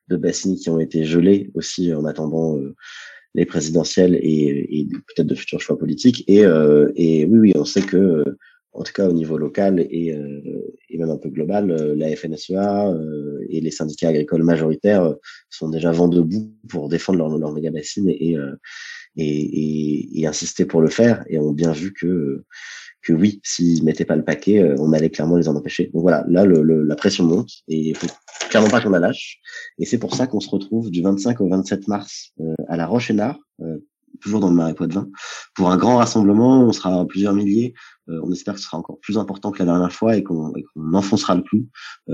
de 0.08 0.16
bassines 0.16 0.56
qui 0.56 0.68
ont 0.68 0.78
été 0.78 1.04
gelés 1.04 1.50
aussi 1.54 1.94
en 1.94 2.04
attendant 2.04 2.58
les 3.34 3.46
présidentielles 3.46 4.14
et, 4.20 4.80
et 4.80 4.86
peut-être 4.86 5.26
de 5.26 5.34
futurs 5.34 5.60
choix 5.60 5.78
politiques. 5.78 6.24
Et, 6.28 6.44
euh, 6.44 6.92
et 6.96 7.24
oui, 7.24 7.38
oui, 7.38 7.52
on 7.56 7.64
sait 7.64 7.82
que, 7.82 7.96
euh, 7.96 8.38
en 8.72 8.82
tout 8.82 8.92
cas 8.92 9.08
au 9.08 9.12
niveau 9.12 9.36
local 9.36 9.86
et, 9.90 10.14
euh, 10.14 10.40
et 10.88 10.98
même 10.98 11.10
un 11.10 11.18
peu 11.18 11.28
global, 11.28 11.66
la 11.96 12.14
FNSEA 12.16 12.94
et 13.50 13.60
les 13.60 13.70
syndicats 13.70 14.08
agricoles 14.08 14.44
majoritaires 14.44 15.14
sont 15.50 15.68
déjà 15.68 15.92
vent 15.92 16.08
debout 16.08 16.54
pour 16.68 16.88
défendre 16.88 17.18
leur, 17.18 17.36
leur 17.36 17.52
méga 17.52 17.70
bassine 17.70 18.08
et, 18.08 18.36
et, 19.16 19.26
et, 19.26 20.20
et, 20.20 20.26
insister 20.26 20.64
pour 20.64 20.80
le 20.80 20.88
faire 20.88 21.22
et 21.28 21.38
ont 21.38 21.52
bien 21.52 21.72
vu 21.72 21.92
que 21.92 22.44
que 23.02 23.12
oui, 23.12 23.40
s'ils 23.42 23.84
mettaient 23.84 24.04
pas 24.04 24.16
le 24.16 24.24
paquet, 24.24 24.74
on 24.78 24.92
allait 24.92 25.10
clairement 25.10 25.36
les 25.36 25.48
en 25.48 25.56
empêcher. 25.56 25.90
Donc 25.92 26.02
voilà, 26.02 26.24
là 26.28 26.44
la 26.46 26.96
pression 26.96 27.24
monte 27.24 27.50
et 27.68 27.76
il 27.76 27.96
faut 27.96 28.06
clairement 28.52 28.70
pas 28.70 28.80
qu'on 28.80 28.90
la 28.90 28.98
lâche. 28.98 29.40
Et 29.78 29.86
c'est 29.86 29.98
pour 29.98 30.14
ça 30.14 30.26
qu'on 30.26 30.40
se 30.40 30.50
retrouve 30.50 30.90
du 30.90 31.02
25 31.02 31.40
au 31.40 31.48
27 31.48 31.88
mars 31.88 32.32
euh, 32.40 32.54
à 32.68 32.76
la 32.76 32.86
Roche-Nard, 32.86 33.38
euh, 33.62 33.78
toujours 34.20 34.40
dans 34.40 34.50
le 34.50 34.54
Marais 34.54 34.74
Poitevin, 34.74 35.08
pour 35.54 35.70
un 35.70 35.76
grand 35.76 35.96
rassemblement. 35.96 36.60
On 36.60 36.72
sera 36.72 37.06
plusieurs 37.06 37.32
milliers. 37.32 37.74
Euh, 38.08 38.20
on 38.22 38.30
espère 38.30 38.54
que 38.54 38.60
ce 38.60 38.66
sera 38.66 38.78
encore 38.78 38.98
plus 39.00 39.16
important 39.18 39.50
que 39.50 39.58
la 39.60 39.64
dernière 39.64 39.92
fois 39.92 40.16
et 40.16 40.22
qu'on 40.22 40.52
enfoncera 40.92 41.34
le 41.34 41.42
clou 41.42 41.66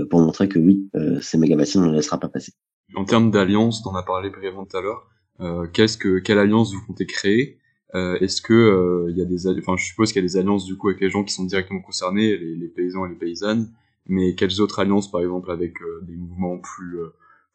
pour 0.09 0.21
montrer 0.21 0.47
que 0.47 0.59
oui, 0.59 0.89
ces 1.21 1.37
méga 1.37 1.55
on 1.75 1.81
ne 1.81 1.87
les 1.87 1.97
laissera 1.97 2.19
pas 2.19 2.29
passer. 2.29 2.53
En 2.95 3.05
termes 3.05 3.31
d'alliance, 3.31 3.83
t'en 3.83 3.93
as 3.95 4.03
parlé 4.03 4.29
brièvement 4.29 4.65
tout 4.65 4.77
à 4.77 4.81
l'heure. 4.81 5.71
qu'est-ce 5.73 5.97
que 5.97 6.19
quelle 6.19 6.39
alliance 6.39 6.73
vous 6.73 6.81
comptez 6.87 7.05
créer? 7.05 7.59
Est-ce 7.93 8.41
que 8.41 9.07
il 9.09 9.17
y 9.17 9.21
a 9.21 9.25
des, 9.25 9.47
enfin, 9.59 9.75
je 9.77 9.85
suppose 9.85 10.11
qu'il 10.11 10.21
y 10.21 10.25
a 10.25 10.27
des 10.27 10.37
alliances 10.37 10.65
du 10.65 10.77
coup 10.77 10.89
avec 10.89 11.01
les 11.01 11.09
gens 11.09 11.23
qui 11.23 11.33
sont 11.33 11.45
directement 11.45 11.81
concernés, 11.81 12.37
les, 12.37 12.55
les 12.55 12.67
paysans 12.67 13.05
et 13.05 13.09
les 13.09 13.15
paysannes 13.15 13.71
mais 14.11 14.33
quelles 14.33 14.59
autres 14.59 14.79
alliances 14.79 15.09
par 15.09 15.21
exemple 15.21 15.51
avec 15.51 15.75
des 16.03 16.15
mouvements 16.15 16.57
plus 16.57 16.97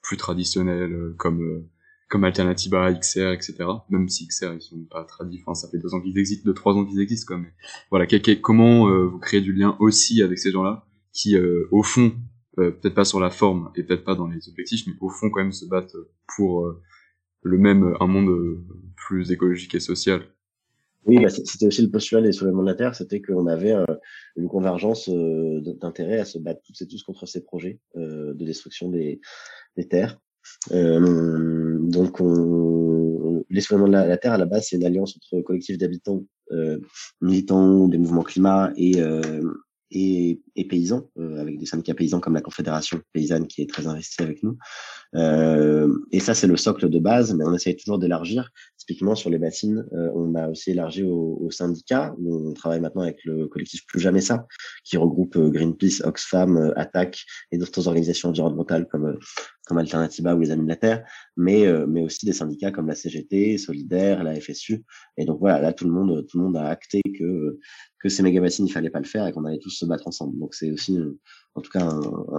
plus 0.04 0.16
traditionnels 0.16 0.92
euh, 0.92 1.14
comme 1.18 1.42
euh, 1.42 1.68
comme 2.10 2.22
Alternativa, 2.22 2.92
XR, 2.92 3.32
etc. 3.32 3.56
Même 3.88 4.08
si 4.08 4.28
XR 4.28 4.52
ils 4.54 4.60
sont 4.60 4.84
pas 4.88 5.02
tradis, 5.02 5.40
enfin 5.44 5.54
ça 5.54 5.68
fait 5.68 5.78
deux 5.78 5.94
ans 5.94 6.00
qu'ils 6.00 6.16
existent, 6.18 6.44
deux 6.44 6.54
trois 6.54 6.74
ans 6.74 6.84
qu'ils 6.84 7.00
existent 7.00 7.34
comme 7.34 7.46
voilà 7.90 8.06
comment 8.40 8.88
euh, 8.88 9.06
vous 9.06 9.18
créez 9.18 9.40
du 9.40 9.52
lien 9.52 9.76
aussi 9.80 10.22
avec 10.22 10.38
ces 10.38 10.52
gens-là 10.52 10.86
qui 11.12 11.36
au 11.70 11.82
fond 11.84 12.12
peut-être 12.56 12.94
pas 12.94 13.04
sur 13.04 13.20
la 13.20 13.30
forme 13.30 13.70
et 13.76 13.84
peut-être 13.84 14.02
pas 14.02 14.16
dans 14.16 14.26
les 14.26 14.48
objectifs, 14.48 14.84
mais 14.88 14.94
au 15.00 15.08
fond 15.08 15.30
quand 15.30 15.40
même 15.40 15.52
se 15.52 15.64
battent 15.64 15.94
pour 16.36 16.74
le 17.44 17.58
même, 17.58 17.94
un 18.00 18.06
monde 18.06 18.58
plus 18.96 19.30
écologique 19.30 19.74
et 19.74 19.80
social. 19.80 20.22
Oui, 21.06 21.22
bah, 21.22 21.28
c'était 21.28 21.66
aussi 21.66 21.82
le 21.82 21.90
postulat 21.90 22.22
des 22.22 22.32
soulèvements 22.32 22.62
de 22.62 22.68
la 22.68 22.74
Terre, 22.74 22.94
c'était 22.94 23.20
qu'on 23.20 23.46
avait 23.46 23.74
une 24.36 24.48
convergence 24.48 25.08
d'intérêt 25.08 26.18
à 26.18 26.24
se 26.24 26.38
battre 26.38 26.62
toutes 26.64 26.80
et 26.80 26.88
tous 26.88 27.02
contre 27.02 27.26
ces 27.26 27.44
projets 27.44 27.78
de 27.94 28.44
destruction 28.44 28.88
des, 28.88 29.20
terres. 29.90 30.18
Euh, 30.72 31.78
donc, 31.80 32.20
on, 32.20 33.44
de 33.50 33.90
la, 33.90 34.16
Terre, 34.16 34.32
à 34.32 34.38
la 34.38 34.46
base, 34.46 34.68
c'est 34.68 34.76
une 34.76 34.84
alliance 34.84 35.16
entre 35.16 35.42
collectifs 35.42 35.78
d'habitants, 35.78 36.24
euh, 36.52 36.78
militants 37.20 37.88
des 37.88 37.98
mouvements 37.98 38.22
climat 38.22 38.72
et, 38.76 39.00
euh, 39.00 39.42
et, 39.94 40.40
et 40.56 40.66
paysans, 40.66 41.08
euh, 41.18 41.40
avec 41.40 41.58
des 41.58 41.66
syndicats 41.66 41.94
paysans 41.94 42.20
comme 42.20 42.34
la 42.34 42.40
Confédération 42.40 43.00
paysanne 43.12 43.46
qui 43.46 43.62
est 43.62 43.70
très 43.70 43.86
investie 43.86 44.22
avec 44.22 44.42
nous. 44.42 44.58
Euh, 45.14 45.88
et 46.10 46.20
ça, 46.20 46.34
c'est 46.34 46.48
le 46.48 46.56
socle 46.56 46.88
de 46.90 46.98
base, 46.98 47.32
mais 47.34 47.44
on 47.44 47.54
essaye 47.54 47.76
toujours 47.76 47.98
d'élargir. 47.98 48.50
Typiquement, 48.76 49.14
sur 49.14 49.30
les 49.30 49.38
bassines, 49.38 49.86
euh, 49.92 50.10
on 50.14 50.34
a 50.34 50.48
aussi 50.48 50.72
élargi 50.72 51.04
aux 51.04 51.38
au 51.40 51.50
syndicats. 51.50 52.14
On 52.22 52.52
travaille 52.52 52.80
maintenant 52.80 53.02
avec 53.02 53.24
le 53.24 53.46
collectif 53.46 53.86
Plus 53.86 54.00
Jamais 54.00 54.20
Ça, 54.20 54.46
qui 54.84 54.96
regroupe 54.96 55.38
Greenpeace, 55.38 56.02
Oxfam, 56.04 56.72
Attaque 56.76 57.24
et 57.52 57.58
d'autres 57.58 57.86
organisations 57.86 58.30
environnementales 58.30 58.86
comme, 58.88 59.18
comme 59.66 59.78
Alternativa 59.78 60.34
ou 60.34 60.40
les 60.40 60.50
Amis 60.50 60.64
de 60.64 60.68
la 60.68 60.76
Terre, 60.76 61.06
mais, 61.36 61.66
mais 61.88 62.02
aussi 62.02 62.26
des 62.26 62.32
syndicats 62.32 62.70
comme 62.70 62.86
la 62.86 62.94
CGT, 62.94 63.56
Solidaire, 63.56 64.22
la 64.22 64.38
FSU. 64.38 64.84
Et 65.16 65.24
donc 65.24 65.40
voilà, 65.40 65.60
là, 65.60 65.72
tout 65.72 65.86
le 65.86 65.92
monde, 65.92 66.26
tout 66.28 66.38
le 66.38 66.44
monde 66.44 66.56
a 66.56 66.68
acté 66.68 67.00
que 67.18 67.58
que 68.04 68.10
ces 68.10 68.22
méga 68.22 68.38
bassines, 68.38 68.66
il 68.66 68.70
fallait 68.70 68.90
pas 68.90 68.98
le 68.98 69.06
faire 69.06 69.26
et 69.26 69.32
qu'on 69.32 69.46
allait 69.46 69.58
tous 69.58 69.70
se 69.70 69.86
battre 69.86 70.06
ensemble. 70.06 70.38
Donc 70.38 70.54
c'est 70.54 70.70
aussi, 70.70 70.98
euh, 70.98 71.18
en 71.54 71.62
tout 71.62 71.70
cas, 71.70 71.88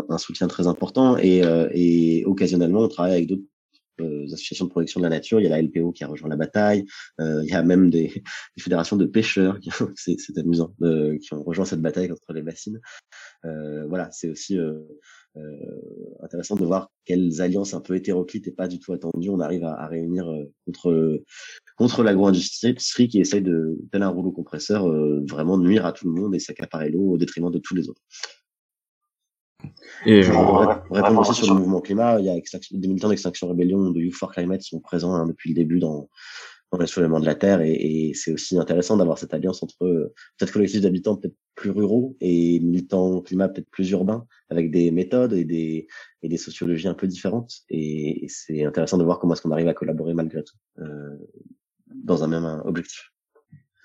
un, 0.10 0.18
soutien 0.20 0.48
très 0.48 0.68
important. 0.68 1.18
Et, 1.18 1.44
euh, 1.44 1.68
et, 1.74 2.24
occasionnellement, 2.28 2.82
on 2.82 2.88
travaille 2.88 3.14
avec 3.14 3.28
d'autres 3.28 3.42
euh, 4.02 4.26
associations 4.26 4.66
de 4.66 4.72
protection 4.72 5.00
de 5.00 5.06
la 5.06 5.10
nature. 5.10 5.40
Il 5.40 5.44
y 5.44 5.48
a 5.48 5.50
la 5.50 5.62
LPO 5.62 5.92
qui 5.92 6.04
a 6.04 6.08
rejoint 6.08 6.30
la 6.30 6.36
bataille. 6.36 6.86
il 7.20 7.46
y 7.46 7.54
a 7.54 7.64
même 7.64 7.90
des, 7.90 8.08
des 8.58 8.64
fédérations 8.64 8.98
de 8.98 9.06
pêcheurs, 9.06 9.60
c'est 9.96 10.38
amusant, 10.38 10.74
qui 11.22 11.34
ont 11.34 11.44
rejoint 11.44 11.66
cette 11.66 11.82
bataille 11.82 12.10
contre 12.10 12.34
les 12.34 12.42
bassines. 12.42 12.80
voilà, 13.44 14.10
c'est 14.12 14.30
aussi 14.30 14.58
intéressant 16.22 16.56
de 16.56 16.66
voir 16.66 16.90
quelles 17.04 17.42
alliances 17.42 17.74
un 17.74 17.82
peu 17.82 17.96
hétéroclites 17.96 18.48
et 18.48 18.52
pas 18.52 18.68
du 18.68 18.80
tout 18.80 18.94
attendues 18.94 19.30
on 19.30 19.42
arrive 19.42 19.66
à, 19.66 19.74
à 19.74 19.88
réunir 19.88 20.32
contre 20.66 21.24
contre 21.78 22.04
l'agro-industrie 22.04 23.08
qui 23.08 23.20
essaye 23.20 23.42
de, 23.42 23.78
tel 23.92 24.02
un 24.04 24.10
rouleau 24.10 24.32
compresseur, 24.32 24.88
euh, 24.88 25.24
vraiment 25.30 25.58
nuire 25.58 25.86
à 25.86 25.92
tout 25.92 26.08
le 26.08 26.14
monde 26.14 26.36
et 26.36 26.40
s'accaparer 26.40 26.90
l'eau 26.90 27.12
au 27.12 27.18
détriment 27.18 27.52
de 27.52 27.60
tous 27.60 27.76
les 27.76 27.90
autres. 27.90 28.02
Et 30.06 30.22
pour 30.22 30.62
euh, 30.62 30.76
répondre 30.90 31.22
aussi 31.22 31.34
sur 31.34 31.54
le 31.54 31.60
mouvement 31.60 31.82
climat, 31.82 32.20
il 32.20 32.26
y 32.26 32.30
a 32.30 32.36
des 32.36 32.88
militants 32.88 33.10
d'Extinction 33.10 33.48
Rébellion 33.48 33.92
de 33.92 34.02
Youth 34.02 34.16
for 34.16 34.32
Climate 34.32 34.62
sont 34.62 34.80
présents 34.80 35.14
hein, 35.14 35.28
depuis 35.28 35.50
le 35.50 35.56
début 35.56 35.80
dans, 35.80 36.10
dans 36.72 36.78
les 36.78 36.88
soulèvements 36.88 37.20
de 37.20 37.26
la 37.26 37.36
Terre 37.36 37.62
et, 37.62 37.74
et 37.74 38.14
c'est 38.14 38.32
aussi 38.32 38.58
intéressant 38.58 38.98
d'avoir 38.98 39.18
cette 39.18 39.34
alliance 39.34 39.64
entre 39.64 39.86
euh, 39.86 40.14
peut-être 40.38 40.52
collectifs 40.52 40.82
d'habitants 40.82 41.16
peut-être 41.16 41.36
plus 41.56 41.70
ruraux 41.70 42.18
et 42.22 42.60
militants 42.60 43.22
climat 43.22 43.48
peut-être 43.48 43.70
plus 43.70 43.90
urbains 43.92 44.26
avec 44.50 44.72
des 44.72 44.92
méthodes 44.92 45.34
et 45.34 45.46
des, 45.46 45.88
et 46.22 46.30
des 46.30 46.38
sociologies 46.38 46.88
un 46.88 46.94
peu 46.94 47.08
différentes 47.08 47.52
et, 47.70 48.26
et 48.26 48.28
c'est 48.28 48.66
intéressant 48.66 48.98
de 48.98 49.04
voir 49.04 49.20
comment 49.20 49.34
est-ce 49.34 49.42
qu'on 49.42 49.52
arrive 49.52 49.68
à 49.68 49.74
collaborer 49.74 50.14
malgré 50.14 50.44
tout. 50.44 50.58
Euh, 50.80 51.18
dans 52.04 52.24
un 52.24 52.28
même 52.28 52.62
objectif. 52.66 53.12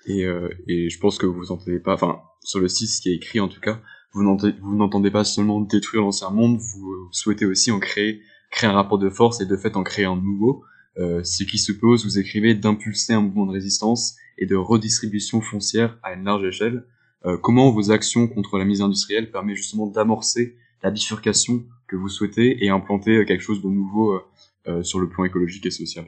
Et, 0.05 0.25
euh, 0.25 0.49
et 0.67 0.89
je 0.89 0.99
pense 0.99 1.17
que 1.17 1.25
vous 1.25 1.51
entendez 1.51 1.79
pas, 1.79 1.93
enfin, 1.93 2.21
sur 2.43 2.59
le 2.59 2.67
site, 2.67 2.89
ce 2.89 3.01
qui 3.01 3.09
est 3.09 3.15
écrit 3.15 3.39
en 3.39 3.47
tout 3.47 3.59
cas, 3.59 3.81
vous 4.13 4.23
n'entendez 4.23 5.11
pas 5.11 5.23
seulement 5.23 5.61
détruire 5.61 6.01
l'ancien 6.01 6.29
monde, 6.29 6.59
vous 6.59 7.09
souhaitez 7.11 7.45
aussi 7.45 7.71
en 7.71 7.79
créer, 7.79 8.21
créer 8.51 8.69
un 8.69 8.73
rapport 8.73 8.99
de 8.99 9.09
force 9.09 9.41
et 9.41 9.45
de 9.45 9.55
fait 9.55 9.75
en 9.75 9.83
créer 9.83 10.05
un 10.05 10.17
nouveau. 10.17 10.63
Euh, 10.97 11.23
ce 11.23 11.43
qui 11.43 11.57
suppose, 11.57 12.03
vous 12.03 12.19
écrivez, 12.19 12.53
d'impulser 12.53 13.13
un 13.13 13.21
mouvement 13.21 13.45
de 13.45 13.53
résistance 13.53 14.15
et 14.37 14.45
de 14.45 14.55
redistribution 14.55 15.41
foncière 15.41 15.97
à 16.03 16.13
une 16.13 16.25
large 16.25 16.43
échelle. 16.43 16.85
Euh, 17.25 17.37
comment 17.37 17.71
vos 17.71 17.91
actions 17.91 18.27
contre 18.27 18.57
la 18.57 18.65
mise 18.65 18.81
industrielle 18.81 19.31
permettent 19.31 19.57
justement 19.57 19.87
d'amorcer 19.87 20.57
la 20.83 20.91
bifurcation 20.91 21.63
que 21.87 21.95
vous 21.95 22.09
souhaitez 22.09 22.65
et 22.65 22.69
implanter 22.69 23.25
quelque 23.25 23.41
chose 23.41 23.61
de 23.61 23.69
nouveau 23.69 24.19
euh, 24.67 24.83
sur 24.83 24.99
le 24.99 25.07
plan 25.07 25.23
écologique 25.23 25.65
et 25.65 25.71
social? 25.71 26.05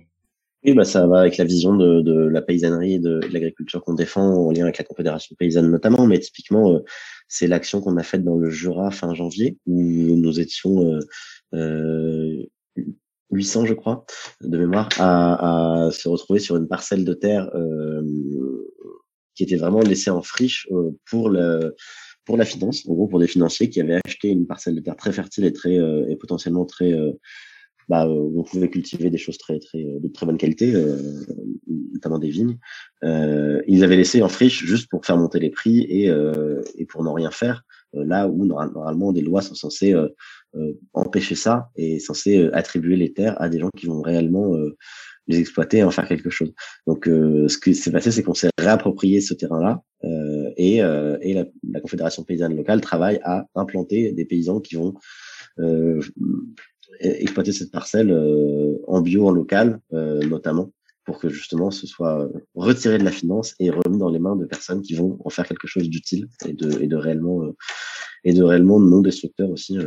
Oui, 0.65 0.73
bah 0.73 0.85
ça 0.85 1.07
va 1.07 1.19
avec 1.21 1.37
la 1.37 1.43
vision 1.43 1.75
de, 1.75 2.01
de 2.01 2.27
la 2.27 2.41
paysannerie 2.41 2.93
et 2.93 2.99
de, 2.99 3.19
l'agriculture 3.31 3.83
qu'on 3.83 3.93
défend 3.93 4.33
en 4.33 4.51
lien 4.51 4.63
avec 4.63 4.77
la 4.77 4.85
Confédération 4.85 5.35
paysanne 5.37 5.69
notamment, 5.69 6.07
mais 6.07 6.19
typiquement 6.19 6.73
euh, 6.73 6.79
c'est 7.27 7.47
l'action 7.47 7.81
qu'on 7.81 7.97
a 7.97 8.03
faite 8.03 8.23
dans 8.23 8.37
le 8.37 8.49
Jura 8.49 8.91
fin 8.91 9.13
janvier 9.13 9.57
où 9.65 9.81
nous 9.81 10.39
étions 10.39 10.99
euh, 11.53 12.45
800 13.31 13.63
euh, 13.63 13.65
je 13.65 13.73
crois 13.73 14.05
de 14.41 14.57
mémoire 14.57 14.89
à, 14.99 15.85
à, 15.87 15.91
se 15.91 16.07
retrouver 16.07 16.39
sur 16.39 16.55
une 16.55 16.67
parcelle 16.67 17.03
de 17.03 17.13
terre 17.13 17.49
euh, 17.55 18.01
qui 19.35 19.43
était 19.43 19.57
vraiment 19.57 19.81
laissée 19.81 20.11
en 20.11 20.21
friche 20.21 20.67
euh, 20.71 20.91
pour 21.09 21.29
le 21.29 21.75
pour 22.25 22.37
la 22.37 22.45
finance, 22.45 22.87
en 22.87 22.93
gros 22.93 23.07
pour 23.07 23.19
des 23.19 23.27
financiers 23.27 23.69
qui 23.69 23.81
avaient 23.81 23.99
acheté 24.05 24.29
une 24.29 24.47
parcelle 24.47 24.75
de 24.75 24.79
terre 24.79 24.95
très 24.95 25.11
fertile 25.11 25.43
et 25.43 25.51
très 25.51 25.75
et 25.75 26.15
potentiellement 26.15 26.63
très 26.63 26.93
bah, 27.89 28.05
euh, 28.05 28.31
on 28.35 28.43
pouvait 28.43 28.69
cultiver 28.69 29.09
des 29.09 29.17
choses 29.17 29.37
très 29.37 29.59
très 29.59 29.83
de 29.83 30.07
très 30.07 30.25
bonne 30.25 30.37
qualité, 30.37 30.73
euh, 30.73 30.97
notamment 31.67 32.19
des 32.19 32.29
vignes. 32.29 32.57
Euh, 33.03 33.61
ils 33.67 33.83
avaient 33.83 33.95
laissé 33.95 34.21
en 34.21 34.29
friche 34.29 34.65
juste 34.65 34.89
pour 34.89 35.05
faire 35.05 35.17
monter 35.17 35.39
les 35.39 35.49
prix 35.49 35.81
et, 35.81 36.11
et 36.77 36.85
pour 36.85 37.03
n'en 37.03 37.13
rien 37.13 37.31
faire. 37.31 37.63
là 37.93 38.27
où 38.27 38.45
normalement 38.45 39.11
des 39.11 39.21
lois 39.21 39.41
sont 39.41 39.55
censées 39.55 39.93
empêcher 40.93 41.35
ça 41.35 41.69
et 41.75 41.99
censées 41.99 42.49
attribuer 42.53 42.95
les 42.95 43.13
terres 43.13 43.39
à 43.41 43.49
des 43.49 43.59
gens 43.59 43.69
qui 43.75 43.87
vont 43.87 44.01
réellement 44.01 44.55
les 45.27 45.39
exploiter 45.39 45.77
et 45.77 45.83
en 45.83 45.91
faire 45.91 46.07
quelque 46.07 46.29
chose. 46.29 46.53
Donc, 46.87 47.05
ce 47.05 47.57
qui 47.57 47.75
s'est 47.75 47.91
passé, 47.91 48.11
c'est 48.11 48.23
qu'on 48.23 48.33
s'est 48.33 48.49
réapproprié 48.57 49.21
ce 49.21 49.33
terrain-là 49.33 49.81
euh, 50.03 50.51
et, 50.57 50.77
et 50.77 51.33
la, 51.33 51.45
la, 51.69 51.79
Confédération 51.79 52.23
paysanne 52.23 52.55
locale 52.55 52.81
travaille 52.81 53.19
à 53.23 53.45
implanter 53.55 54.11
des 54.11 54.25
paysans 54.25 54.59
qui 54.59 54.75
vont 54.75 54.93
euh, 55.59 56.01
exploiter 56.99 57.51
cette 57.51 57.71
parcelle 57.71 58.11
euh, 58.11 58.77
en 58.87 59.01
bio, 59.01 59.27
en 59.27 59.31
local, 59.31 59.79
euh, 59.93 60.21
notamment, 60.27 60.71
pour 61.05 61.19
que 61.19 61.29
justement 61.29 61.71
ce 61.71 61.87
soit 61.87 62.29
retiré 62.55 62.97
de 62.97 63.03
la 63.03 63.11
finance 63.11 63.55
et 63.59 63.69
remis 63.69 63.97
dans 63.97 64.09
les 64.09 64.19
mains 64.19 64.35
de 64.35 64.45
personnes 64.45 64.81
qui 64.81 64.95
vont 64.95 65.17
en 65.23 65.29
faire 65.29 65.47
quelque 65.47 65.67
chose 65.67 65.89
d'utile 65.89 66.27
et 66.47 66.53
de, 66.53 66.81
et 66.81 66.87
de 66.87 66.95
réellement 66.95 67.43
euh, 67.43 67.55
et 68.23 68.33
de 68.33 68.41
réellement 68.41 68.79
non 68.79 69.01
destructeur 69.01 69.49
aussi 69.49 69.77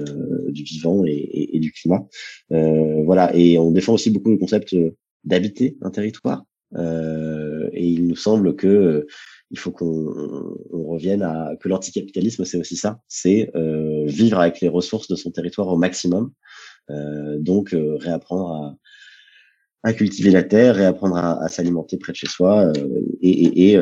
du 0.48 0.62
vivant 0.62 1.06
et, 1.06 1.56
et, 1.56 1.58
du 1.58 1.72
climat. 1.72 2.06
voilà, 2.50 3.34
et 3.34 3.58
on 3.58 3.70
défend 3.70 3.94
aussi 3.94 4.10
beaucoup 4.10 4.30
le 4.30 4.36
concept 4.36 4.76
d'habiter 5.24 5.78
un 5.80 5.88
territoire. 5.88 6.44
et 6.76 7.86
il 7.88 8.06
nous 8.06 8.14
semble 8.14 8.54
que 8.54 9.06
il 9.50 9.58
faut 9.58 9.70
qu'on 9.70 10.58
revienne 10.70 11.22
à 11.22 11.56
que 11.58 11.70
l'anticapitalisme 11.70 12.44
c'est 12.44 12.58
aussi 12.58 12.76
ça, 12.76 13.00
c'est 13.08 13.50
vivre 14.04 14.38
avec 14.38 14.60
les 14.60 14.68
ressources 14.68 15.08
de 15.08 15.16
son 15.16 15.30
territoire 15.30 15.68
au 15.68 15.78
maximum 15.78 16.24
euh, 16.26 16.30
donc 16.90 17.74
euh, 17.74 17.96
réapprendre 17.96 18.52
à, 18.52 18.76
à 19.88 19.92
cultiver 19.92 20.30
la 20.30 20.42
terre, 20.42 20.76
réapprendre 20.76 21.16
à, 21.16 21.42
à 21.42 21.48
s'alimenter 21.48 21.96
près 21.96 22.12
de 22.12 22.16
chez 22.16 22.26
soi. 22.26 22.66
Euh, 22.66 22.72
et, 23.20 23.72
et, 23.72 23.78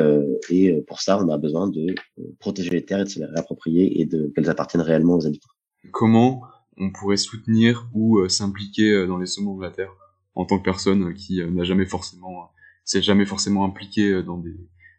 et, 0.49 0.81
pour 0.83 1.01
ça, 1.01 1.19
on 1.23 1.29
a 1.29 1.37
besoin 1.37 1.67
de 1.69 1.95
protéger 2.39 2.69
les 2.71 2.85
terres 2.85 3.01
et 3.01 3.03
de 3.03 3.09
se 3.09 3.19
les 3.19 3.25
réapproprier 3.25 4.01
et 4.01 4.05
de 4.05 4.31
qu'elles 4.35 4.49
appartiennent 4.49 4.83
réellement 4.83 5.15
aux 5.15 5.25
habitants. 5.25 5.49
Comment 5.91 6.41
on 6.77 6.91
pourrait 6.91 7.17
soutenir 7.17 7.87
ou 7.93 8.27
s'impliquer 8.27 9.07
dans 9.07 9.17
les 9.17 9.27
semences 9.27 9.59
de 9.59 9.63
la 9.63 9.71
terre 9.71 9.91
en 10.33 10.45
tant 10.45 10.57
que 10.57 10.63
personne 10.63 11.13
qui 11.13 11.41
n'a 11.45 11.63
jamais 11.63 11.85
forcément 11.85 12.49
s'est 12.83 13.01
jamais 13.01 13.25
forcément 13.25 13.65
impliqué 13.65 14.21
dans 14.21 14.37
des 14.37 14.55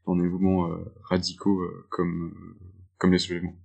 dans 0.06 0.16
des 0.16 0.28
mouvements 0.28 0.68
radicaux 1.04 1.60
comme 1.90 2.32
comme 2.98 3.12
les 3.12 3.18
soulèvements? 3.18 3.56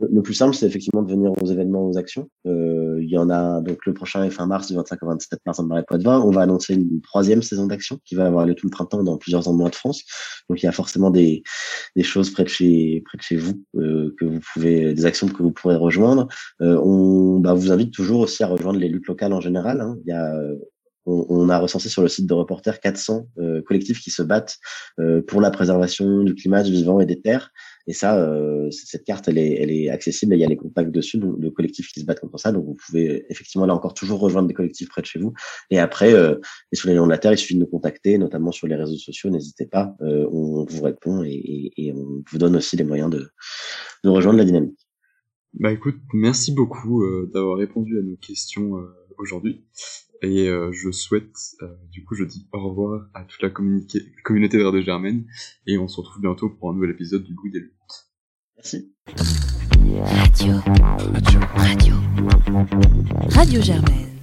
Le 0.00 0.22
plus 0.22 0.34
simple, 0.34 0.54
c'est 0.54 0.66
effectivement 0.66 1.02
de 1.02 1.10
venir 1.10 1.30
aux 1.40 1.46
événements, 1.46 1.86
aux 1.86 1.96
actions. 1.96 2.28
Euh, 2.46 2.98
il 3.00 3.08
y 3.08 3.16
en 3.16 3.30
a 3.30 3.60
donc 3.60 3.86
le 3.86 3.94
prochain 3.94 4.24
est 4.24 4.30
fin 4.30 4.46
mars 4.46 4.66
du 4.66 4.74
25 4.74 5.02
au 5.02 5.06
27 5.06 5.40
mars 5.46 5.60
Marais 5.60 5.84
Poitevin. 5.86 6.20
On 6.20 6.30
va 6.30 6.42
annoncer 6.42 6.74
une 6.74 7.00
troisième 7.00 7.42
saison 7.42 7.66
d'action 7.66 8.00
qui 8.04 8.16
va 8.16 8.26
avoir 8.26 8.44
lieu 8.44 8.54
tout 8.54 8.66
le 8.66 8.70
printemps 8.70 9.04
dans 9.04 9.16
plusieurs 9.18 9.46
endroits 9.46 9.70
de 9.70 9.74
France. 9.76 10.02
Donc 10.48 10.62
il 10.62 10.66
y 10.66 10.68
a 10.68 10.72
forcément 10.72 11.10
des, 11.10 11.42
des 11.94 12.02
choses 12.02 12.30
près 12.30 12.42
de 12.42 12.48
chez 12.48 13.02
près 13.04 13.18
de 13.18 13.22
chez 13.22 13.36
vous 13.36 13.62
euh, 13.76 14.14
que 14.18 14.24
vous 14.24 14.40
pouvez 14.52 14.94
des 14.94 15.06
actions 15.06 15.28
que 15.28 15.42
vous 15.42 15.52
pourrez 15.52 15.76
rejoindre. 15.76 16.26
Euh, 16.60 16.76
on 16.82 17.38
bah, 17.38 17.54
vous 17.54 17.70
invite 17.70 17.92
toujours 17.92 18.20
aussi 18.20 18.42
à 18.42 18.48
rejoindre 18.48 18.80
les 18.80 18.88
luttes 18.88 19.06
locales 19.06 19.32
en 19.32 19.40
général. 19.40 19.80
Hein. 19.80 19.96
Il 20.04 20.08
y 20.08 20.12
a 20.12 20.34
on, 21.06 21.26
on, 21.28 21.48
a 21.48 21.58
recensé 21.58 21.88
sur 21.88 22.02
le 22.02 22.08
site 22.08 22.26
de 22.26 22.34
Reporter 22.34 22.80
400 22.80 23.28
euh, 23.38 23.62
collectifs 23.62 24.00
qui 24.00 24.10
se 24.10 24.22
battent 24.22 24.58
euh, 24.98 25.22
pour 25.22 25.40
la 25.40 25.50
préservation 25.50 26.22
du 26.22 26.34
climat, 26.34 26.62
du 26.62 26.72
vivant 26.72 27.00
et 27.00 27.06
des 27.06 27.20
terres. 27.20 27.50
Et 27.86 27.92
ça, 27.92 28.18
euh, 28.18 28.70
cette 28.70 29.04
carte, 29.04 29.28
elle 29.28 29.38
est, 29.38 29.60
elle 29.60 29.70
est 29.70 29.90
accessible. 29.90 30.34
il 30.34 30.40
y 30.40 30.44
a 30.44 30.48
les 30.48 30.56
contacts 30.56 30.90
dessus 30.90 31.18
de 31.18 31.48
collectifs 31.50 31.88
qui 31.92 32.00
se 32.00 32.06
battent 32.06 32.20
contre 32.20 32.38
ça. 32.38 32.50
Donc, 32.50 32.64
vous 32.64 32.76
pouvez 32.86 33.26
effectivement 33.28 33.66
là 33.66 33.74
encore 33.74 33.94
toujours 33.94 34.20
rejoindre 34.20 34.48
des 34.48 34.54
collectifs 34.54 34.88
près 34.88 35.02
de 35.02 35.06
chez 35.06 35.18
vous. 35.18 35.34
Et 35.70 35.78
après, 35.78 36.14
euh, 36.14 36.36
et 36.72 36.76
sur 36.76 36.88
les 36.88 36.94
noms 36.94 37.04
de 37.04 37.10
la 37.10 37.18
terre, 37.18 37.32
il 37.32 37.38
suffit 37.38 37.54
de 37.54 37.60
nous 37.60 37.66
contacter, 37.66 38.16
notamment 38.16 38.52
sur 38.52 38.66
les 38.66 38.76
réseaux 38.76 38.96
sociaux. 38.96 39.30
N'hésitez 39.30 39.66
pas, 39.66 39.94
euh, 40.00 40.26
on 40.32 40.64
vous 40.64 40.82
répond 40.82 41.22
et, 41.24 41.72
et, 41.76 41.92
on 41.92 42.22
vous 42.26 42.38
donne 42.38 42.56
aussi 42.56 42.76
les 42.76 42.84
moyens 42.84 43.10
de, 43.10 43.28
de 44.02 44.08
rejoindre 44.08 44.38
la 44.38 44.44
dynamique. 44.44 44.80
Bah 45.52 45.70
écoute, 45.70 45.96
merci 46.12 46.52
beaucoup 46.52 47.02
euh, 47.02 47.30
d'avoir 47.32 47.58
répondu 47.58 47.98
à 47.98 48.02
nos 48.02 48.16
questions 48.16 48.76
aujourd'hui. 49.18 49.64
Et 50.22 50.46
je 50.46 50.90
souhaite, 50.90 51.36
du 51.90 52.04
coup, 52.04 52.14
je 52.14 52.24
dis 52.24 52.48
au 52.52 52.68
revoir 52.68 53.08
à 53.12 53.24
toute 53.24 53.42
la 53.42 53.50
communauté 53.50 54.00
de 54.58 54.64
Radio 54.64 54.80
Germaine 54.80 55.26
et 55.66 55.76
on 55.76 55.88
se 55.88 55.98
retrouve 55.98 56.22
bientôt 56.22 56.48
pour 56.48 56.70
un 56.70 56.74
nouvel 56.74 56.90
épisode 56.90 57.24
du 57.24 57.34
bruit 57.34 57.50
des 57.50 57.60
luttes. 57.60 57.72
Merci. 58.56 58.94
Radio. 60.02 60.54
Radio. 60.96 61.40
Radio. 61.56 61.94
Radio 63.30 63.60
Germaine. 63.60 64.13